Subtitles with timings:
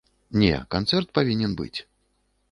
[0.43, 1.79] Не, канцэрт павінен быць.